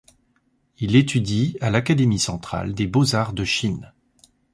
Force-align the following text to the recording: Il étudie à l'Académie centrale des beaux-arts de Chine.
Il 0.79 0.95
étudie 0.95 1.57
à 1.61 1.69
l'Académie 1.69 2.17
centrale 2.17 2.73
des 2.73 2.87
beaux-arts 2.87 3.33
de 3.33 3.43
Chine. 3.43 3.93